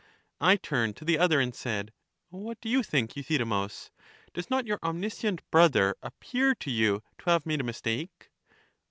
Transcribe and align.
I 0.39 0.55
turned 0.55 0.97
to 0.97 1.05
the 1.05 1.19
other, 1.19 1.39
and 1.39 1.53
said, 1.53 1.93
What 2.31 2.59
do 2.59 2.67
you 2.69 2.81
think, 2.81 3.15
Euthydemus? 3.15 3.91
Does 4.33 4.49
not 4.49 4.65
your 4.65 4.79
omniscient 4.81 5.41
brother 5.51 5.95
ap 6.01 6.19
pear 6.19 6.55
to 6.55 6.71
you 6.71 7.03
to 7.19 7.29
have 7.29 7.45
made 7.45 7.61
a 7.61 7.63
mistake 7.63 8.31